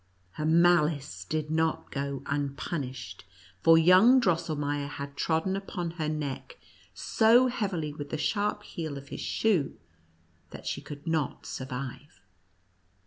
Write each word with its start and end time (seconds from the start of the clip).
Her 0.31 0.47
malice 0.47 1.25
did 1.25 1.51
not 1.51 1.91
go 1.91 2.23
unpunished, 2.25 3.23
for 3.61 3.77
young 3.77 4.19
Drosselmeier 4.19 4.87
had 4.87 5.15
trodden 5.15 5.55
upon 5.55 5.91
her 5.91 6.09
neck 6.09 6.57
so 6.95 7.49
heavily 7.49 7.93
with 7.93 8.09
the 8.09 8.17
sharp 8.17 8.63
heel 8.63 8.97
of 8.97 9.09
his 9.09 9.21
shoe 9.21 9.77
that 10.49 10.65
she 10.65 10.81
could 10.81 11.05
not 11.05 11.45
survive. 11.45 12.19